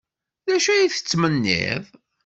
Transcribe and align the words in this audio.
D 0.45 0.49
acu 0.55 0.69
ay 0.71 0.85
tettmenniḍ? 0.89 1.83